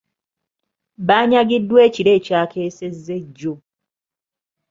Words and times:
Baanyagiddwa 1.07 1.79
ekiro 1.87 2.11
ekyakeesezza 2.17 3.11
ejjo. 3.19 3.53